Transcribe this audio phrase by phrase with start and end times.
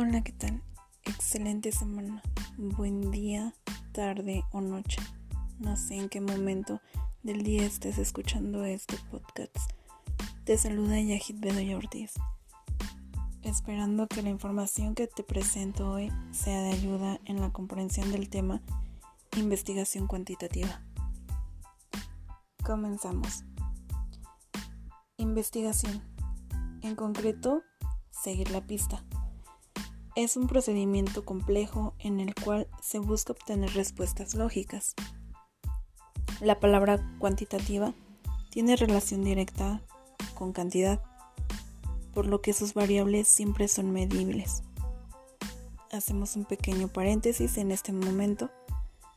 [0.00, 0.62] Hola, ¿qué tal?
[1.06, 2.22] Excelente semana.
[2.56, 3.52] Buen día,
[3.90, 5.00] tarde o noche.
[5.58, 6.80] No sé en qué momento
[7.24, 9.72] del día estés escuchando este podcast.
[10.44, 12.12] Te saluda Yahid Bedoya Ortiz.
[13.42, 18.30] Esperando que la información que te presento hoy sea de ayuda en la comprensión del
[18.30, 18.62] tema
[19.36, 20.80] investigación cuantitativa.
[22.64, 23.42] Comenzamos.
[25.16, 26.04] Investigación.
[26.82, 27.64] En concreto,
[28.12, 29.02] seguir la pista
[30.24, 34.96] es un procedimiento complejo en el cual se busca obtener respuestas lógicas.
[36.40, 37.94] La palabra cuantitativa
[38.50, 39.80] tiene relación directa
[40.34, 41.00] con cantidad,
[42.14, 44.64] por lo que sus variables siempre son medibles.
[45.92, 48.50] Hacemos un pequeño paréntesis en este momento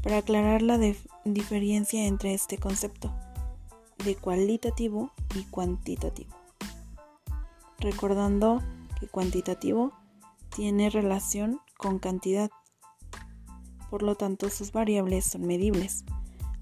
[0.00, 0.78] para aclarar la
[1.24, 3.12] diferencia entre este concepto
[4.04, 6.36] de cualitativo y cuantitativo.
[7.80, 8.62] Recordando
[9.00, 9.92] que cuantitativo
[10.54, 12.50] tiene relación con cantidad.
[13.90, 16.04] Por lo tanto, sus variables son medibles,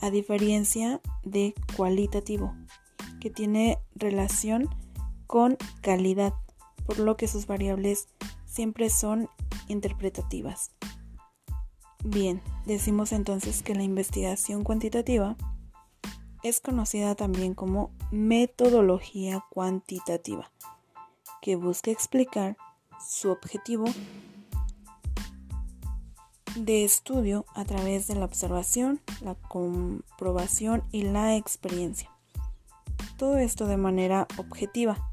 [0.00, 2.54] a diferencia de cualitativo,
[3.20, 4.68] que tiene relación
[5.26, 6.34] con calidad,
[6.86, 8.08] por lo que sus variables
[8.44, 9.28] siempre son
[9.68, 10.70] interpretativas.
[12.04, 15.36] Bien, decimos entonces que la investigación cuantitativa
[16.42, 20.52] es conocida también como metodología cuantitativa,
[21.42, 22.56] que busca explicar
[23.06, 23.86] su objetivo
[26.56, 32.10] de estudio a través de la observación, la comprobación y la experiencia.
[33.16, 35.12] Todo esto de manera objetiva,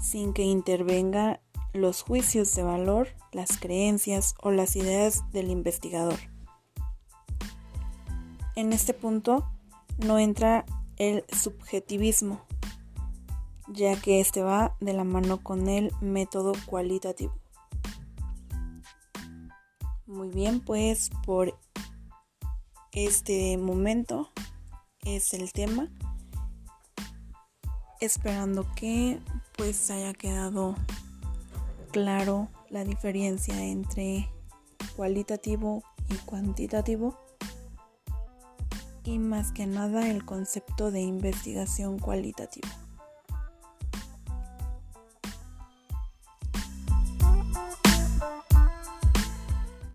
[0.00, 1.40] sin que intervenga
[1.72, 6.18] los juicios de valor, las creencias o las ideas del investigador.
[8.54, 9.46] En este punto
[9.98, 10.64] no entra
[10.96, 12.40] el subjetivismo,
[13.76, 17.34] ya que este va de la mano con el método cualitativo.
[20.06, 21.58] Muy bien, pues por
[22.92, 24.30] este momento
[25.04, 25.88] es el tema.
[28.00, 29.20] Esperando que
[29.56, 30.74] pues haya quedado
[31.92, 34.30] claro la diferencia entre
[34.96, 37.18] cualitativo y cuantitativo
[39.04, 42.85] y más que nada el concepto de investigación cualitativa.